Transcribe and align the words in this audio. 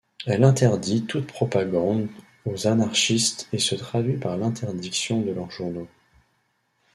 Elle 0.25 0.43
interdit 0.43 1.05
toute 1.05 1.27
propagande 1.27 2.07
aux 2.45 2.65
anarchistes 2.65 3.47
et 3.53 3.59
se 3.59 3.75
traduit 3.75 4.17
par 4.17 4.35
l'interdiction 4.35 5.21
de 5.21 5.29
leurs 5.29 5.51
journaux. 5.51 5.87